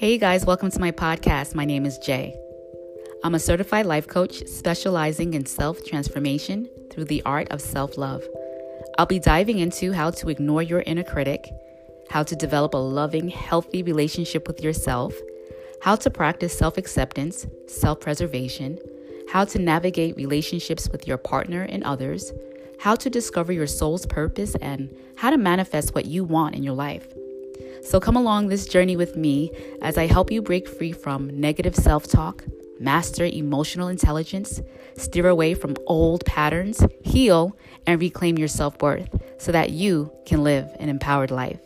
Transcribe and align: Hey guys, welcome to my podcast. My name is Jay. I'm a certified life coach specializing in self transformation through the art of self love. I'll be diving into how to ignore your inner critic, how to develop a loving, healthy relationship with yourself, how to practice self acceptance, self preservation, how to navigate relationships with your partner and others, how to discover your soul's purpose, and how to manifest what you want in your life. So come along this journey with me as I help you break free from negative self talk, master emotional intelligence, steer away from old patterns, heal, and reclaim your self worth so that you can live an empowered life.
Hey 0.00 0.16
guys, 0.16 0.46
welcome 0.46 0.70
to 0.70 0.80
my 0.80 0.92
podcast. 0.92 1.54
My 1.54 1.66
name 1.66 1.84
is 1.84 1.98
Jay. 1.98 2.34
I'm 3.22 3.34
a 3.34 3.38
certified 3.38 3.84
life 3.84 4.08
coach 4.08 4.46
specializing 4.46 5.34
in 5.34 5.44
self 5.44 5.84
transformation 5.84 6.70
through 6.90 7.04
the 7.04 7.22
art 7.26 7.48
of 7.50 7.60
self 7.60 7.98
love. 7.98 8.24
I'll 8.96 9.04
be 9.04 9.18
diving 9.18 9.58
into 9.58 9.92
how 9.92 10.10
to 10.12 10.30
ignore 10.30 10.62
your 10.62 10.80
inner 10.86 11.02
critic, 11.02 11.52
how 12.08 12.22
to 12.22 12.34
develop 12.34 12.72
a 12.72 12.78
loving, 12.78 13.28
healthy 13.28 13.82
relationship 13.82 14.48
with 14.48 14.62
yourself, 14.62 15.12
how 15.82 15.96
to 15.96 16.08
practice 16.08 16.56
self 16.56 16.78
acceptance, 16.78 17.46
self 17.66 18.00
preservation, 18.00 18.78
how 19.30 19.44
to 19.44 19.58
navigate 19.58 20.16
relationships 20.16 20.88
with 20.88 21.06
your 21.06 21.18
partner 21.18 21.64
and 21.64 21.84
others, 21.84 22.32
how 22.78 22.94
to 22.94 23.10
discover 23.10 23.52
your 23.52 23.66
soul's 23.66 24.06
purpose, 24.06 24.54
and 24.62 24.96
how 25.16 25.28
to 25.28 25.36
manifest 25.36 25.94
what 25.94 26.06
you 26.06 26.24
want 26.24 26.54
in 26.54 26.62
your 26.62 26.72
life. 26.72 27.06
So 27.82 28.00
come 28.00 28.16
along 28.16 28.48
this 28.48 28.66
journey 28.66 28.96
with 28.96 29.16
me 29.16 29.50
as 29.82 29.96
I 29.96 30.06
help 30.06 30.30
you 30.30 30.42
break 30.42 30.68
free 30.68 30.92
from 30.92 31.40
negative 31.40 31.74
self 31.74 32.06
talk, 32.06 32.44
master 32.78 33.24
emotional 33.24 33.88
intelligence, 33.88 34.60
steer 34.96 35.28
away 35.28 35.54
from 35.54 35.76
old 35.86 36.24
patterns, 36.24 36.84
heal, 37.02 37.56
and 37.86 38.00
reclaim 38.00 38.38
your 38.38 38.48
self 38.48 38.80
worth 38.82 39.08
so 39.38 39.52
that 39.52 39.70
you 39.70 40.12
can 40.26 40.44
live 40.44 40.68
an 40.78 40.88
empowered 40.88 41.30
life. 41.30 41.60